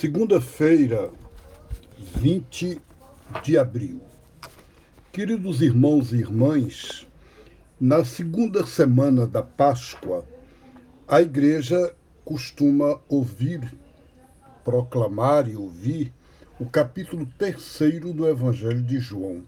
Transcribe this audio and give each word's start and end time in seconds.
Segunda-feira, 0.00 1.08
20 2.16 2.80
de 3.44 3.56
abril. 3.56 4.00
Queridos 5.12 5.62
irmãos 5.62 6.12
e 6.12 6.16
irmãs, 6.16 7.06
na 7.80 8.04
segunda 8.04 8.66
semana 8.66 9.24
da 9.24 9.40
Páscoa, 9.40 10.26
a 11.06 11.22
igreja 11.22 11.94
costuma 12.24 13.00
ouvir, 13.08 13.72
proclamar 14.64 15.48
e 15.48 15.54
ouvir 15.54 16.12
o 16.58 16.66
capítulo 16.66 17.24
terceiro 17.38 18.12
do 18.12 18.28
Evangelho 18.28 18.82
de 18.82 18.98
João. 18.98 19.44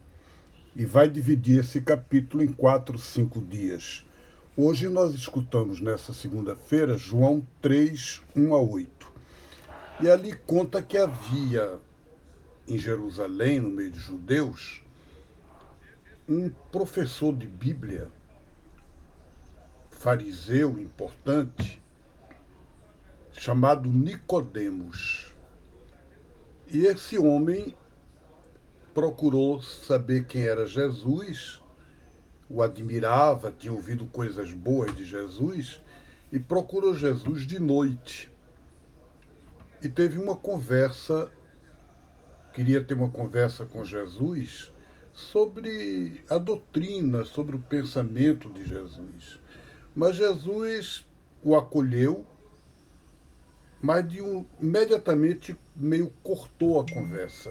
E 0.77 0.87
vai 0.87 1.11
dividir 1.11 1.59
esse 1.59 1.81
capítulo 1.81 2.45
em 2.45 2.53
quatro, 2.53 2.97
cinco 2.99 3.41
dias. 3.41 4.07
Hoje 4.57 4.89
nós 4.89 5.13
escutamos 5.13 5.81
nessa 5.81 6.15
segunda-feira 6.15 6.97
João 6.97 7.45
3, 7.61 8.23
1 8.35 8.55
a 8.55 8.61
8. 8.61 9.16
E 9.99 10.11
ali 10.11 10.35
conta 10.35 10.83
que 10.83 10.99
havia 10.99 11.81
em 12.69 12.77
Jerusalém, 12.77 13.61
no 13.61 13.71
meio 13.71 13.91
de 13.91 13.99
judeus, 13.99 14.83
um 16.29 16.51
professor 16.51 17.35
de 17.35 17.47
Bíblia, 17.47 18.11
fariseu 19.91 20.79
importante, 20.79 21.83
chamado 23.33 23.89
Nicodemos. 23.89 25.33
E 26.67 26.85
esse 26.87 27.17
homem 27.17 27.75
procurou 28.93 29.63
saber 29.63 30.27
quem 30.27 30.43
era 30.43 30.67
Jesus, 30.67 31.63
o 32.51 32.63
admirava, 32.63 33.51
tinha 33.51 33.73
ouvido 33.73 34.05
coisas 34.07 34.53
boas 34.53 34.95
de 34.95 35.07
Jesus, 35.07 35.81
e 36.31 36.39
procurou 36.39 36.95
Jesus 36.95 37.47
de 37.47 37.59
noite 37.59 38.31
e 39.83 39.89
teve 39.89 40.19
uma 40.19 40.37
conversa, 40.37 41.31
queria 42.53 42.83
ter 42.83 42.95
uma 42.95 43.11
conversa 43.11 43.65
com 43.65 43.85
Jesus 43.85 44.73
sobre 45.13 46.23
a 46.29 46.39
doutrina, 46.39 47.25
sobre 47.25 47.57
o 47.57 47.59
pensamento 47.59 48.51
de 48.51 48.67
Jesus. 48.67 49.41
Mas 49.95 50.17
Jesus 50.17 51.07
o 51.43 51.57
acolheu, 51.57 52.27
mas 53.81 54.07
de 54.09 54.21
um, 54.21 54.45
imediatamente 54.61 55.57
meio 55.75 56.13
cortou 56.23 56.81
a 56.81 56.87
conversa. 56.87 57.51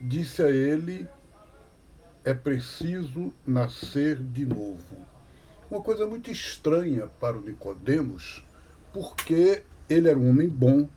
Disse 0.00 0.42
a 0.42 0.50
ele: 0.50 1.08
é 2.24 2.34
preciso 2.34 3.32
nascer 3.46 4.16
de 4.16 4.44
novo. 4.44 5.06
Uma 5.70 5.80
coisa 5.80 6.06
muito 6.06 6.30
estranha 6.30 7.08
para 7.20 7.36
o 7.36 7.40
Nicodemos, 7.40 8.44
porque 8.92 9.62
ele 9.88 10.08
era 10.08 10.18
um 10.18 10.30
homem 10.30 10.48
bom, 10.48 10.88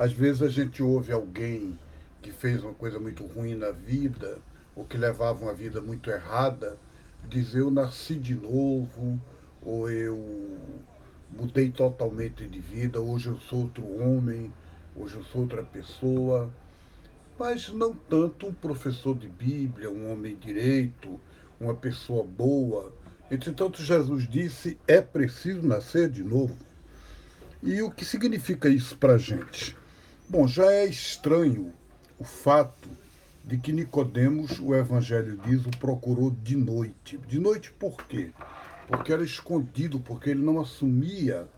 às 0.00 0.14
vezes 0.14 0.40
a 0.40 0.48
gente 0.48 0.82
ouve 0.82 1.12
alguém 1.12 1.78
que 2.22 2.32
fez 2.32 2.64
uma 2.64 2.72
coisa 2.72 2.98
muito 2.98 3.22
ruim 3.26 3.54
na 3.54 3.70
vida, 3.70 4.38
ou 4.74 4.82
que 4.82 4.96
levava 4.96 5.44
uma 5.44 5.52
vida 5.52 5.82
muito 5.82 6.10
errada, 6.10 6.78
dizer 7.28 7.60
eu 7.60 7.70
nasci 7.70 8.14
de 8.14 8.34
novo, 8.34 9.20
ou 9.60 9.90
eu 9.90 10.58
mudei 11.30 11.70
totalmente 11.70 12.48
de 12.48 12.60
vida, 12.60 12.98
hoje 12.98 13.26
eu 13.26 13.38
sou 13.40 13.64
outro 13.64 13.84
homem, 14.00 14.50
hoje 14.96 15.16
eu 15.16 15.24
sou 15.24 15.42
outra 15.42 15.62
pessoa. 15.62 16.50
Mas 17.38 17.68
não 17.68 17.94
tanto 17.94 18.46
um 18.46 18.54
professor 18.54 19.14
de 19.14 19.28
Bíblia, 19.28 19.90
um 19.90 20.10
homem 20.10 20.34
direito, 20.34 21.20
uma 21.60 21.74
pessoa 21.74 22.24
boa. 22.24 22.90
Entretanto, 23.30 23.82
Jesus 23.82 24.26
disse: 24.26 24.78
é 24.88 25.02
preciso 25.02 25.60
nascer 25.60 26.08
de 26.08 26.24
novo. 26.24 26.56
E 27.62 27.82
o 27.82 27.90
que 27.90 28.06
significa 28.06 28.66
isso 28.70 28.96
para 28.96 29.16
a 29.16 29.18
gente? 29.18 29.78
Bom, 30.30 30.46
já 30.46 30.70
é 30.70 30.86
estranho 30.86 31.72
o 32.16 32.22
fato 32.22 32.88
de 33.44 33.58
que 33.58 33.72
Nicodemos, 33.72 34.60
o 34.60 34.76
evangelho 34.76 35.36
diz, 35.44 35.66
o 35.66 35.70
procurou 35.70 36.30
de 36.30 36.56
noite. 36.56 37.18
De 37.26 37.40
noite 37.40 37.72
por 37.72 37.96
quê? 38.06 38.30
Porque 38.86 39.12
era 39.12 39.24
escondido, 39.24 39.98
porque 39.98 40.30
ele 40.30 40.40
não 40.40 40.60
assumia 40.60 41.48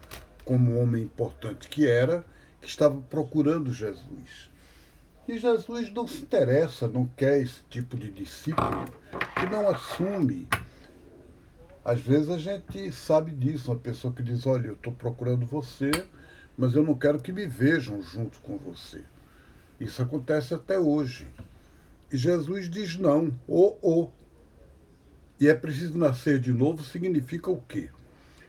como 0.43 0.81
homem 0.81 1.03
importante 1.03 1.69
que 1.69 1.87
era, 1.87 2.25
que 2.63 2.67
estava 2.67 2.99
procurando 3.11 3.75
Jesus. 3.75 4.49
E 5.29 5.39
Jesus 5.39 5.93
não 5.93 6.09
se 6.09 6.23
interessa, 6.23 6.89
não 6.89 7.07
quer 7.15 7.43
esse 7.43 7.63
tipo 7.69 7.95
de 7.95 8.11
discípulo 8.11 8.87
que 9.39 9.45
não 9.51 9.69
assume. 9.69 10.49
Às 11.85 12.01
vezes 12.01 12.31
a 12.31 12.39
gente 12.39 12.91
sabe 12.91 13.33
disso, 13.33 13.71
uma 13.71 13.79
pessoa 13.79 14.15
que 14.15 14.23
diz, 14.23 14.47
olha, 14.47 14.69
eu 14.69 14.75
estou 14.75 14.95
procurando 14.95 15.45
você, 15.45 15.91
mas 16.57 16.75
eu 16.75 16.83
não 16.83 16.95
quero 16.95 17.21
que 17.21 17.33
me 17.33 17.47
vejam 17.47 18.03
junto 18.03 18.41
com 18.41 18.57
você. 18.59 19.03
Isso 19.81 20.03
acontece 20.03 20.55
até 20.55 20.79
hoje. 20.79 21.27
E 22.11 22.17
Jesus 22.17 22.69
diz 22.69 22.97
não, 22.97 23.37
ou, 23.49 23.79
ou. 23.81 24.13
E 25.41 25.49
é 25.49 25.55
preciso 25.55 25.99
nascer 25.99 26.39
de 26.39 26.53
novo 26.53 26.85
significa 26.85 27.51
o 27.51 27.61
quê? 27.61 27.89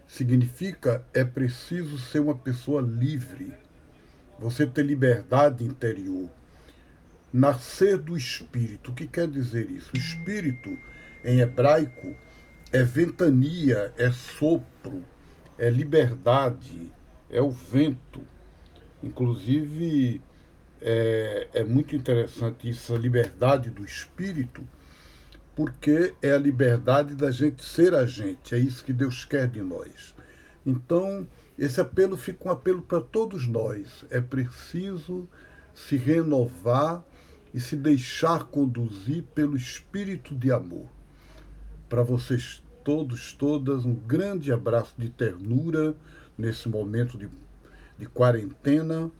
Significa 0.07 1.03
é 1.13 1.23
preciso 1.23 1.97
ser 1.97 2.19
uma 2.19 2.35
pessoa 2.35 2.81
livre. 2.81 3.53
Você 4.37 4.67
ter 4.67 4.85
liberdade 4.85 5.63
interior. 5.63 6.29
Nascer 7.31 7.97
do 7.97 8.15
espírito. 8.15 8.91
O 8.91 8.93
que 8.93 9.07
quer 9.07 9.27
dizer 9.27 9.71
isso? 9.71 9.89
O 9.93 9.97
espírito, 9.97 10.77
em 11.23 11.39
hebraico, 11.39 12.15
é 12.71 12.83
ventania, 12.83 13.93
é 13.97 14.11
sopro, 14.11 15.03
é 15.57 15.69
liberdade, 15.69 16.91
é 17.33 17.41
o 17.41 17.49
vento. 17.49 18.21
Inclusive, 19.01 20.21
é, 20.79 21.47
é 21.53 21.63
muito 21.63 21.95
interessante 21.95 22.69
essa 22.69 22.95
liberdade 22.95 23.69
do 23.69 23.83
espírito, 23.83 24.65
porque 25.55 26.13
é 26.21 26.31
a 26.31 26.37
liberdade 26.37 27.15
da 27.15 27.31
gente 27.31 27.65
ser 27.65 27.93
a 27.93 28.05
gente, 28.05 28.55
é 28.55 28.59
isso 28.59 28.83
que 28.83 28.93
Deus 28.93 29.25
quer 29.25 29.47
de 29.47 29.61
nós. 29.61 30.15
Então, 30.65 31.27
esse 31.57 31.81
apelo 31.81 32.15
fica 32.15 32.47
um 32.47 32.51
apelo 32.51 32.81
para 32.81 33.01
todos 33.01 33.47
nós. 33.47 34.05
É 34.09 34.21
preciso 34.21 35.27
se 35.73 35.97
renovar 35.97 37.03
e 37.53 37.59
se 37.59 37.75
deixar 37.75 38.45
conduzir 38.45 39.23
pelo 39.35 39.55
espírito 39.55 40.33
de 40.35 40.51
amor. 40.51 40.87
Para 41.87 42.01
vocês 42.01 42.63
todos, 42.83 43.33
todas, 43.33 43.85
um 43.85 43.93
grande 43.93 44.51
abraço 44.51 44.93
de 44.97 45.09
ternura 45.09 45.95
nesse 46.37 46.67
momento 46.67 47.17
de, 47.17 47.29
de 47.97 48.05
quarentena. 48.05 49.11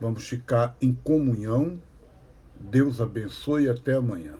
Vamos 0.00 0.26
ficar 0.26 0.76
em 0.80 0.92
comunhão. 0.92 1.80
Deus 2.58 3.00
abençoe 3.00 3.64
e 3.64 3.68
até 3.68 3.94
amanhã. 3.94 4.32